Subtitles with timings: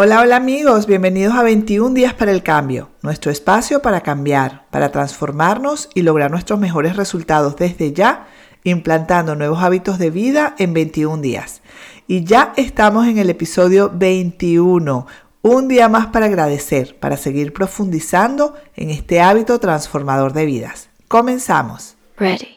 [0.00, 4.92] Hola, hola amigos, bienvenidos a 21 días para el cambio, nuestro espacio para cambiar, para
[4.92, 8.28] transformarnos y lograr nuestros mejores resultados desde ya,
[8.62, 11.62] implantando nuevos hábitos de vida en 21 días.
[12.06, 15.08] Y ya estamos en el episodio 21,
[15.42, 20.90] un día más para agradecer, para seguir profundizando en este hábito transformador de vidas.
[21.08, 21.96] Comenzamos.
[22.16, 22.54] Ready.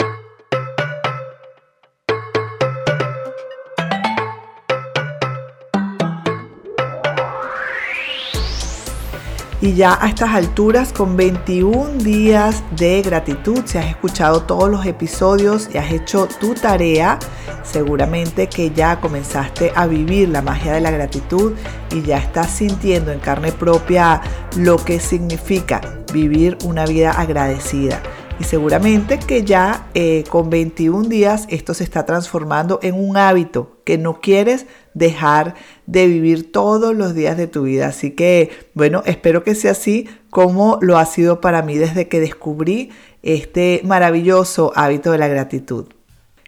[9.64, 14.88] Y ya a estas alturas, con 21 días de gratitud, si has escuchado todos los
[14.88, 17.20] episodios y has hecho tu tarea,
[17.62, 21.54] seguramente que ya comenzaste a vivir la magia de la gratitud
[21.92, 24.22] y ya estás sintiendo en carne propia
[24.58, 25.80] lo que significa
[26.12, 28.02] vivir una vida agradecida.
[28.40, 33.78] Y seguramente que ya eh, con 21 días esto se está transformando en un hábito
[33.84, 35.56] que no quieres dejar
[35.86, 37.88] de vivir todos los días de tu vida.
[37.88, 42.20] Así que, bueno, espero que sea así como lo ha sido para mí desde que
[42.20, 42.90] descubrí
[43.24, 45.88] este maravilloso hábito de la gratitud.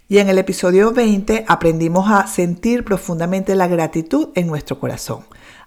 [0.10, 5.22] Y en el episodio 20 aprendimos a sentir profundamente la gratitud en nuestro corazón.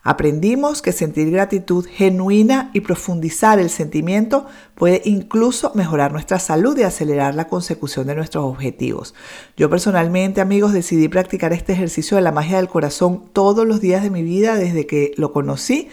[0.08, 6.84] Aprendimos que sentir gratitud genuina y profundizar el sentimiento puede incluso mejorar nuestra salud y
[6.84, 9.16] acelerar la consecución de nuestros objetivos.
[9.56, 14.04] Yo personalmente, amigos, decidí practicar este ejercicio de la magia del corazón todos los días
[14.04, 15.88] de mi vida desde que lo conocí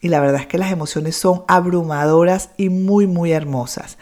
[0.00, 3.98] y la verdad es que las emociones son abrumadoras y muy, muy hermosas.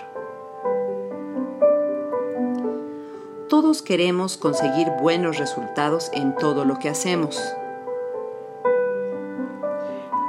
[3.48, 7.40] Todos queremos conseguir buenos resultados en todo lo que hacemos.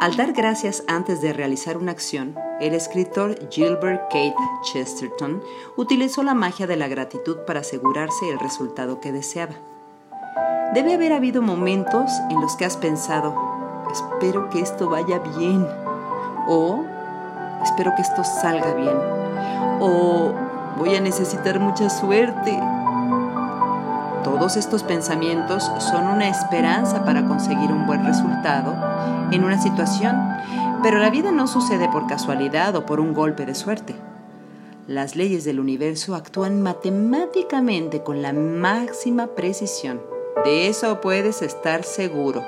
[0.01, 5.43] Al dar gracias antes de realizar una acción, el escritor Gilbert Keith Chesterton
[5.77, 9.55] utilizó la magia de la gratitud para asegurarse el resultado que deseaba.
[10.75, 13.35] Debe haber habido momentos en los que has pensado,
[13.91, 15.67] espero que esto vaya bien,
[16.49, 16.85] o
[17.63, 18.97] espero que esto salga bien,
[19.81, 20.33] o
[20.79, 22.59] voy a necesitar mucha suerte.
[24.25, 28.75] Todos estos pensamientos son una esperanza para conseguir un buen resultado
[29.31, 30.17] en una situación
[30.83, 33.95] pero la vida no sucede por casualidad o por un golpe de suerte.
[34.89, 40.01] Las leyes del universo actúan matemáticamente con la máxima precisión.
[40.45, 42.43] De eso puedes estar seguro.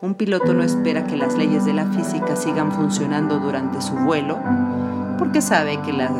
[0.00, 4.38] Un piloto no espera que las leyes de la física sigan funcionando durante su vuelo
[5.18, 6.10] porque sabe que las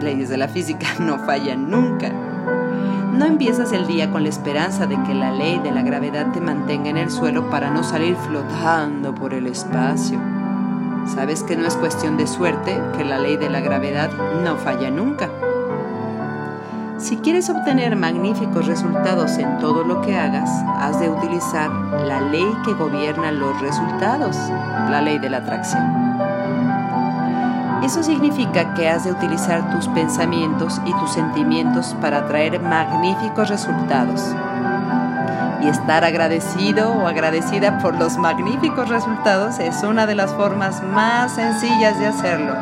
[0.00, 2.10] leyes de la física no fallan nunca.
[3.18, 6.40] No empiezas el día con la esperanza de que la ley de la gravedad te
[6.40, 10.20] mantenga en el suelo para no salir flotando por el espacio.
[11.12, 14.08] Sabes que no es cuestión de suerte, que la ley de la gravedad
[14.44, 15.28] no falla nunca.
[16.98, 21.70] Si quieres obtener magníficos resultados en todo lo que hagas, has de utilizar
[22.06, 24.36] la ley que gobierna los resultados,
[24.90, 26.27] la ley de la atracción.
[27.82, 34.34] Eso significa que has de utilizar tus pensamientos y tus sentimientos para traer magníficos resultados.
[35.62, 41.34] Y estar agradecido o agradecida por los magníficos resultados es una de las formas más
[41.34, 42.54] sencillas de hacerlo.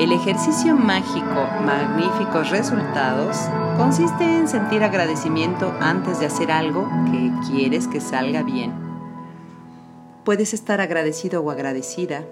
[0.00, 3.38] El ejercicio mágico Magníficos Resultados
[3.78, 8.83] consiste en sentir agradecimiento antes de hacer algo que quieres que salga bien.
[10.24, 12.24] Puedes estar agradecido o agradecida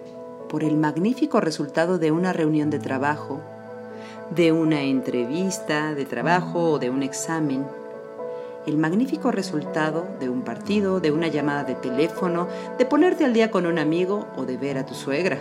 [0.49, 3.43] por el magnífico resultado de una reunión de trabajo,
[4.35, 7.67] de una entrevista de trabajo o de un examen,
[8.67, 12.49] el magnífico resultado de un partido, de una llamada de teléfono,
[12.79, 15.39] de ponerte al día con un amigo o de ver a tu suegra.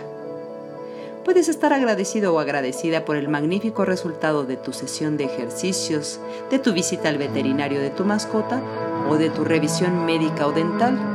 [1.24, 6.20] Puedes estar agradecido o agradecida por el magnífico resultado de tu sesión de ejercicios,
[6.50, 8.60] de tu visita al veterinario de tu mascota
[9.08, 11.11] o de tu revisión médica o dental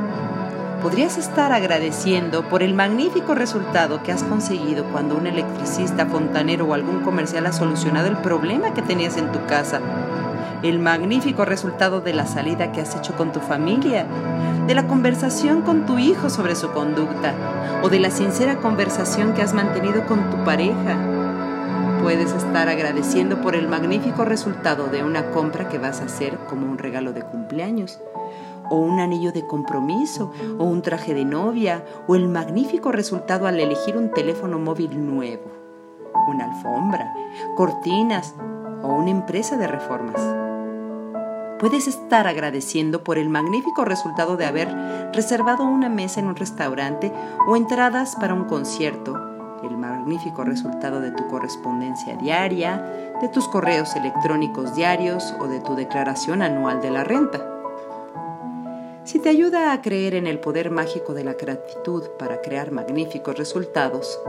[0.82, 6.74] podrías estar agradeciendo por el magnífico resultado que has conseguido cuando un electricista, fontanero o
[6.74, 9.80] algún comercial ha solucionado el problema que tenías en tu casa.
[10.62, 14.06] El magnífico resultado de la salida que has hecho con tu familia,
[14.66, 17.32] de la conversación con tu hijo sobre su conducta
[17.82, 20.96] o de la sincera conversación que has mantenido con tu pareja.
[22.02, 26.70] Puedes estar agradeciendo por el magnífico resultado de una compra que vas a hacer como
[26.70, 28.00] un regalo de cumpleaños
[28.70, 33.60] o un anillo de compromiso, o un traje de novia, o el magnífico resultado al
[33.60, 35.50] elegir un teléfono móvil nuevo,
[36.28, 37.14] una alfombra,
[37.56, 38.34] cortinas
[38.82, 40.20] o una empresa de reformas.
[41.58, 44.68] Puedes estar agradeciendo por el magnífico resultado de haber
[45.12, 47.12] reservado una mesa en un restaurante
[47.48, 49.16] o entradas para un concierto,
[49.64, 55.74] el magnífico resultado de tu correspondencia diaria, de tus correos electrónicos diarios o de tu
[55.74, 57.57] declaración anual de la renta.
[59.08, 63.38] Si te ayuda a creer en el poder mágico de la gratitud para crear magníficos
[63.38, 64.20] resultados,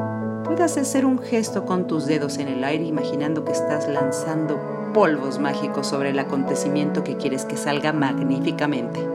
[0.45, 4.57] puedes hacer un gesto con tus dedos en el aire imaginando que estás lanzando
[4.93, 9.05] polvos mágicos sobre el acontecimiento que quieres que salga magníficamente.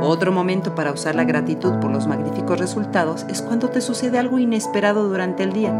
[0.00, 4.38] Otro momento para usar la gratitud por los magníficos resultados es cuando te sucede algo
[4.38, 5.74] inesperado durante el día.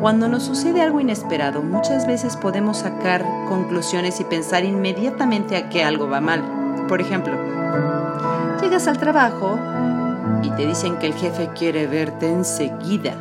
[0.00, 5.84] Cuando nos sucede algo inesperado, muchas veces podemos sacar conclusiones y pensar inmediatamente a que
[5.84, 6.55] algo va mal.
[6.88, 7.34] Por ejemplo,
[8.62, 9.58] llegas al trabajo
[10.42, 13.16] y te dicen que el jefe quiere verte enseguida.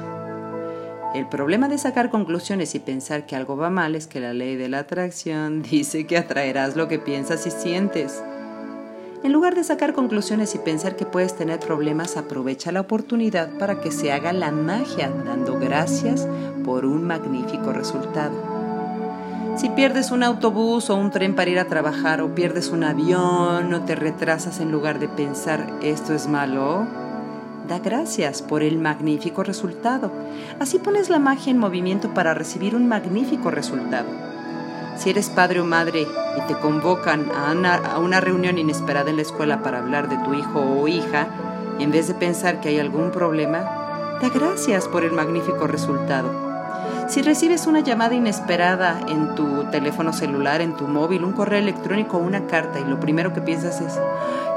[1.15, 4.55] El problema de sacar conclusiones y pensar que algo va mal es que la ley
[4.55, 8.21] de la atracción dice que atraerás lo que piensas y sientes.
[9.23, 13.81] En lugar de sacar conclusiones y pensar que puedes tener problemas, aprovecha la oportunidad para
[13.81, 16.27] que se haga la magia dando gracias
[16.63, 18.54] por un magnífico resultado.
[19.55, 23.73] Si pierdes un autobús o un tren para ir a trabajar o pierdes un avión
[23.73, 26.85] o te retrasas en lugar de pensar esto es malo,
[27.65, 30.11] da gracias por el magnífico resultado.
[30.59, 34.09] Así pones la magia en movimiento para recibir un magnífico resultado.
[34.97, 39.15] Si eres padre o madre y te convocan a una, a una reunión inesperada en
[39.15, 41.27] la escuela para hablar de tu hijo o hija,
[41.79, 43.59] en vez de pensar que hay algún problema,
[44.21, 46.44] da gracias por el magnífico resultado.
[47.07, 52.17] Si recibes una llamada inesperada en tu teléfono celular, en tu móvil, un correo electrónico
[52.17, 53.93] o una carta y lo primero que piensas es,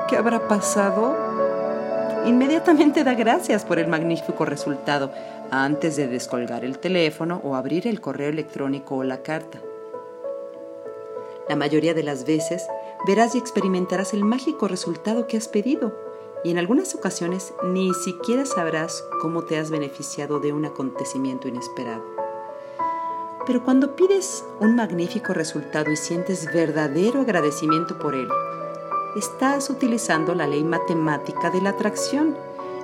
[0.09, 1.15] ¿qué habrá pasado?
[2.25, 5.13] Inmediatamente da gracias por el magnífico resultado
[5.51, 9.61] antes de descolgar el teléfono o abrir el correo electrónico o la carta.
[11.51, 12.67] La mayoría de las veces
[13.07, 15.95] verás y experimentarás el mágico resultado que has pedido
[16.45, 22.28] y en algunas ocasiones ni siquiera sabrás cómo te has beneficiado de un acontecimiento inesperado.
[23.49, 28.29] Pero cuando pides un magnífico resultado y sientes verdadero agradecimiento por él,
[29.17, 32.37] estás utilizando la ley matemática de la atracción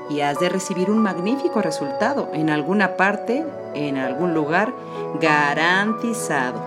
[0.08, 3.44] y has de recibir un magnífico resultado en alguna parte,
[3.74, 4.72] en algún lugar,
[5.20, 6.66] garantizado.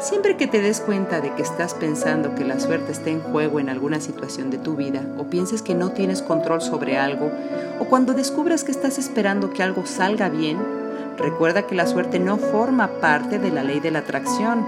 [0.00, 3.60] Siempre que te des cuenta de que estás pensando que la suerte está en juego
[3.60, 7.30] en alguna situación de tu vida, o pienses que no tienes control sobre algo,
[7.78, 10.79] o cuando descubras que estás esperando que algo salga bien,
[11.18, 14.66] Recuerda que la suerte no forma parte de la ley de la atracción.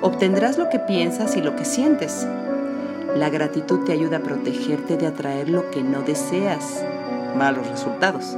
[0.00, 2.26] Obtendrás lo que piensas y lo que sientes.
[3.16, 6.84] La gratitud te ayuda a protegerte de atraer lo que no deseas,
[7.36, 8.36] malos resultados,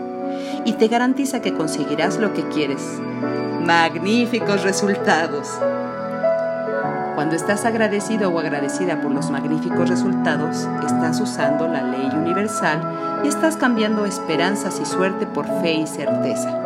[0.64, 2.82] y te garantiza que conseguirás lo que quieres,
[3.64, 5.48] magníficos resultados.
[7.14, 13.28] Cuando estás agradecido o agradecida por los magníficos resultados, estás usando la ley universal y
[13.28, 16.65] estás cambiando esperanzas y suerte por fe y certeza.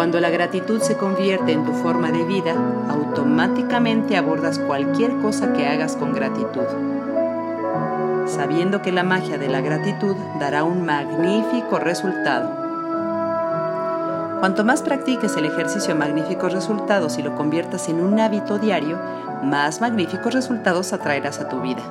[0.00, 2.54] Cuando la gratitud se convierte en tu forma de vida,
[2.88, 6.64] automáticamente abordas cualquier cosa que hagas con gratitud,
[8.26, 12.48] sabiendo que la magia de la gratitud dará un magnífico resultado.
[14.40, 18.98] Cuanto más practiques el ejercicio magníficos resultados y lo conviertas en un hábito diario,
[19.42, 21.82] más magníficos resultados atraerás a tu vida.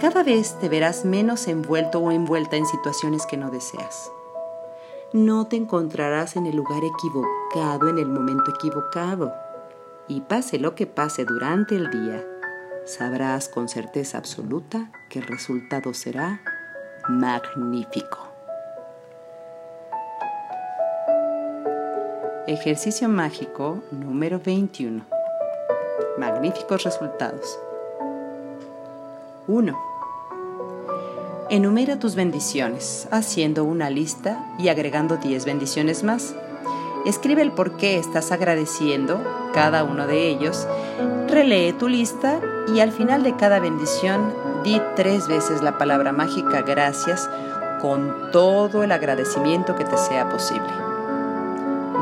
[0.00, 4.10] Cada vez te verás menos envuelto o envuelta en situaciones que no deseas
[5.12, 9.32] no te encontrarás en el lugar equivocado en el momento equivocado.
[10.08, 12.24] Y pase lo que pase durante el día,
[12.86, 16.40] sabrás con certeza absoluta que el resultado será
[17.08, 18.18] magnífico.
[22.46, 25.04] Ejercicio mágico número 21.
[26.18, 27.58] Magníficos resultados.
[29.46, 29.91] 1
[31.52, 36.34] Enumera tus bendiciones, haciendo una lista y agregando 10 bendiciones más.
[37.04, 39.20] Escribe el por qué estás agradeciendo
[39.52, 40.66] cada uno de ellos,
[41.28, 42.40] relee tu lista
[42.74, 44.32] y al final de cada bendición
[44.64, 47.28] Di tres veces la palabra mágica gracias
[47.82, 50.70] con todo el agradecimiento que te sea posible.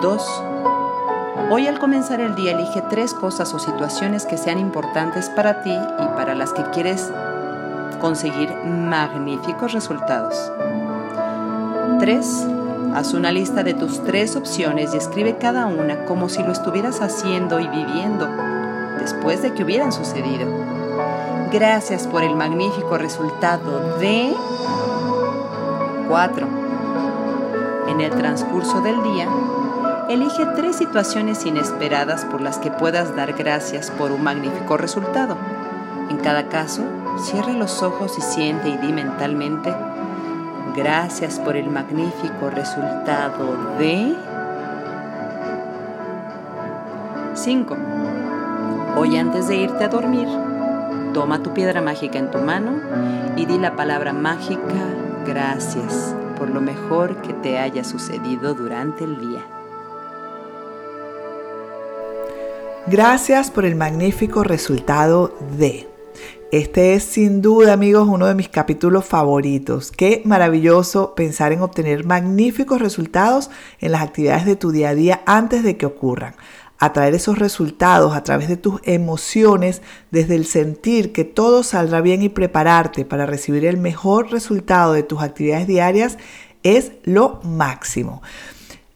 [0.00, 0.42] 2.
[1.50, 5.72] Hoy al comenzar el día elige tres cosas o situaciones que sean importantes para ti
[5.72, 7.10] y para las que quieres
[8.00, 10.50] conseguir magníficos resultados.
[12.00, 12.46] 3.
[12.94, 17.00] Haz una lista de tus tres opciones y escribe cada una como si lo estuvieras
[17.00, 18.28] haciendo y viviendo
[18.98, 20.46] después de que hubieran sucedido.
[21.52, 24.32] Gracias por el magnífico resultado de
[26.08, 26.48] 4.
[27.88, 29.28] En el transcurso del día,
[30.08, 35.36] elige tres situaciones inesperadas por las que puedas dar gracias por un magnífico resultado.
[36.08, 36.82] En cada caso,
[37.18, 39.74] cierra los ojos y siente y di mentalmente,
[40.76, 44.14] gracias por el magnífico resultado de...
[47.34, 47.76] 5.
[48.96, 50.28] Hoy antes de irte a dormir,
[51.14, 52.72] toma tu piedra mágica en tu mano
[53.36, 54.74] y di la palabra mágica
[55.26, 59.44] gracias por lo mejor que te haya sucedido durante el día.
[62.86, 65.86] Gracias por el magnífico resultado de...
[66.52, 69.92] Este es sin duda, amigos, uno de mis capítulos favoritos.
[69.92, 75.22] Qué maravilloso pensar en obtener magníficos resultados en las actividades de tu día a día
[75.26, 76.34] antes de que ocurran.
[76.80, 79.80] Atraer esos resultados a través de tus emociones,
[80.10, 85.04] desde el sentir que todo saldrá bien y prepararte para recibir el mejor resultado de
[85.04, 86.18] tus actividades diarias
[86.64, 88.22] es lo máximo.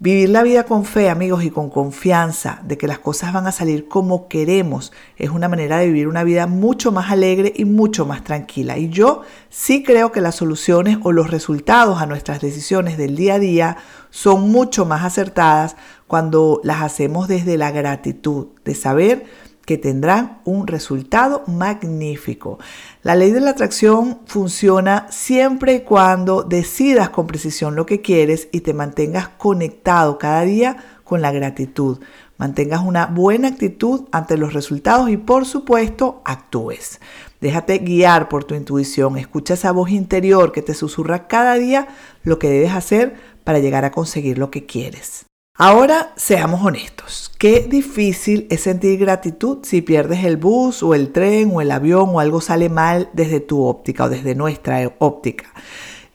[0.05, 3.53] Vivir la vida con fe, amigos, y con confianza de que las cosas van a
[3.53, 8.05] salir como queremos es una manera de vivir una vida mucho más alegre y mucho
[8.05, 8.77] más tranquila.
[8.77, 13.37] Y yo sí creo que las soluciones o los resultados a nuestras decisiones del día
[13.37, 13.77] a día
[14.11, 15.75] son mucho más acertadas
[16.07, 19.25] cuando las hacemos desde la gratitud, de saber
[19.65, 22.59] que tendrán un resultado magnífico.
[23.03, 28.49] La ley de la atracción funciona siempre y cuando decidas con precisión lo que quieres
[28.53, 32.01] y te mantengas conectado cada día con la gratitud.
[32.37, 37.01] Mantengas una buena actitud ante los resultados y por supuesto actúes.
[37.41, 41.89] Déjate guiar por tu intuición, escucha esa voz interior que te susurra cada día
[42.23, 45.27] lo que debes hacer para llegar a conseguir lo que quieres.
[45.57, 51.53] Ahora seamos honestos, qué difícil es sentir gratitud si pierdes el bus o el tren
[51.55, 55.55] o el avión o algo sale mal desde tu óptica o desde nuestra óptica.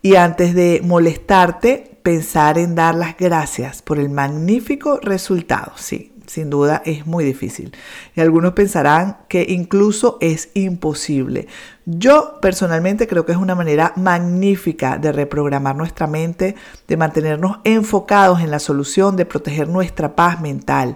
[0.02, 5.72] Y antes de molestarte, pensar en dar las gracias por el magnífico resultado.
[5.78, 7.76] Sí, sin duda es muy difícil.
[8.16, 11.48] Y algunos pensarán que incluso es imposible.
[11.86, 16.56] Yo personalmente creo que es una manera magnífica de reprogramar nuestra mente,
[16.88, 20.96] de mantenernos enfocados en la solución, de proteger nuestra paz mental.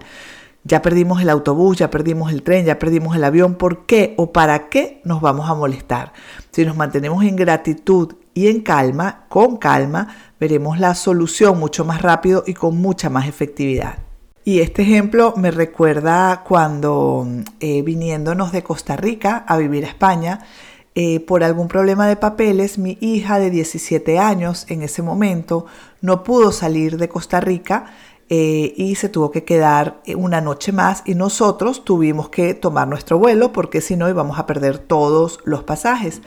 [0.66, 3.56] Ya perdimos el autobús, ya perdimos el tren, ya perdimos el avión.
[3.56, 6.14] ¿Por qué o para qué nos vamos a molestar?
[6.52, 12.04] Si nos mantenemos en gratitud y en calma, con calma, veremos la solución mucho más
[12.04, 14.03] rápido y con mucha más efectividad.
[14.46, 17.26] Y este ejemplo me recuerda cuando
[17.62, 20.42] eh, viniéndonos de Costa Rica a vivir a España,
[20.96, 25.66] eh, por algún problema de papeles, mi hija de 17 años en ese momento
[26.02, 27.86] no pudo salir de Costa Rica
[28.30, 33.18] eh, y se tuvo que quedar una noche más y nosotros tuvimos que tomar nuestro
[33.18, 36.22] vuelo porque si no íbamos a perder todos los pasajes.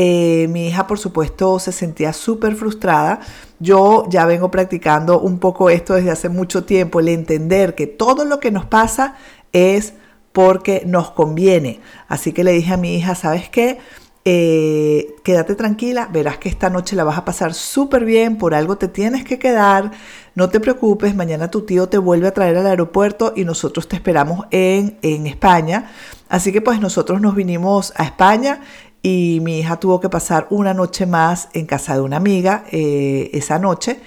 [0.00, 3.18] Eh, mi hija, por supuesto, se sentía súper frustrada.
[3.58, 8.24] Yo ya vengo practicando un poco esto desde hace mucho tiempo, el entender que todo
[8.24, 9.16] lo que nos pasa
[9.52, 9.94] es
[10.30, 11.80] porque nos conviene.
[12.06, 13.78] Así que le dije a mi hija, ¿sabes qué?
[14.24, 18.78] Eh, quédate tranquila, verás que esta noche la vas a pasar súper bien, por algo
[18.78, 19.90] te tienes que quedar,
[20.36, 23.96] no te preocupes, mañana tu tío te vuelve a traer al aeropuerto y nosotros te
[23.96, 25.90] esperamos en, en España.
[26.28, 28.60] Así que pues nosotros nos vinimos a España
[29.02, 33.30] y mi hija tuvo que pasar una noche más en casa de una amiga eh,
[33.32, 34.00] esa noche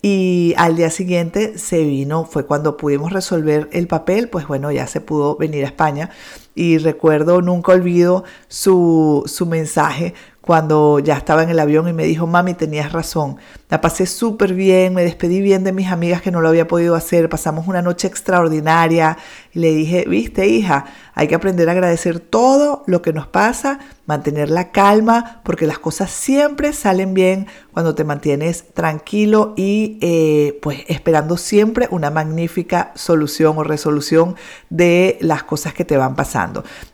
[0.00, 4.86] y al día siguiente se vino, fue cuando pudimos resolver el papel, pues bueno, ya
[4.86, 6.10] se pudo venir a España
[6.58, 10.14] y recuerdo, nunca olvido su, su mensaje
[10.48, 13.36] cuando ya estaba en el avión y me dijo, mami, tenías razón,
[13.68, 16.94] la pasé súper bien, me despedí bien de mis amigas que no lo había podido
[16.94, 19.18] hacer, pasamos una noche extraordinaria
[19.52, 23.78] y le dije, viste hija, hay que aprender a agradecer todo lo que nos pasa,
[24.06, 30.58] mantener la calma, porque las cosas siempre salen bien cuando te mantienes tranquilo y eh,
[30.62, 34.34] pues esperando siempre una magnífica solución o resolución
[34.70, 36.47] de las cosas que te van pasando.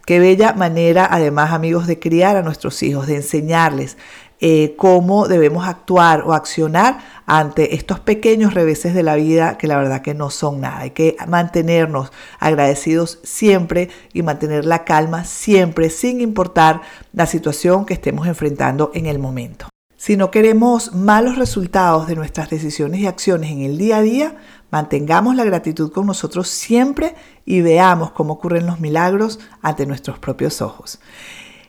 [0.07, 3.97] Qué bella manera, además amigos, de criar a nuestros hijos, de enseñarles
[4.41, 9.79] eh, cómo debemos actuar o accionar ante estos pequeños reveses de la vida que la
[9.79, 10.81] verdad que no son nada.
[10.81, 16.83] Hay que mantenernos agradecidos siempre y mantener la calma siempre sin importar
[17.13, 19.69] la situación que estemos enfrentando en el momento.
[19.97, 24.37] Si no queremos malos resultados de nuestras decisiones y acciones en el día a día,
[24.75, 27.15] mantengamos la gratitud con nosotros siempre
[27.45, 30.99] y veamos cómo ocurren los milagros ante nuestros propios ojos.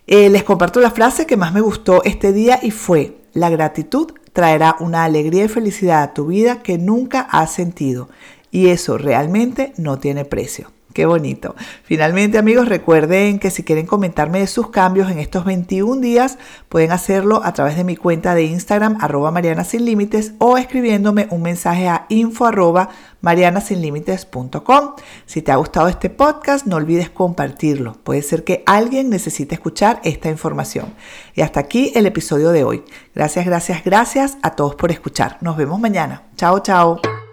[0.08, 4.10] Eh, les comparto la frase que más me gustó este día y fue, la gratitud
[4.32, 8.08] traerá una alegría y felicidad a tu vida que nunca has sentido
[8.50, 10.72] y eso realmente no tiene precio.
[10.96, 11.54] Qué bonito.
[11.82, 16.38] Finalmente, amigos, recuerden que si quieren comentarme de sus cambios en estos 21 días,
[16.70, 21.28] pueden hacerlo a través de mi cuenta de Instagram, arroba Mariana Sin Límites, o escribiéndome
[21.30, 22.88] un mensaje a info arroba
[23.20, 24.94] marianasinlímites.com.
[25.26, 27.98] Si te ha gustado este podcast, no olvides compartirlo.
[28.02, 30.94] Puede ser que alguien necesite escuchar esta información.
[31.34, 32.84] Y hasta aquí el episodio de hoy.
[33.14, 35.36] Gracias, gracias, gracias a todos por escuchar.
[35.42, 36.22] Nos vemos mañana.
[36.36, 37.25] Chao, chao.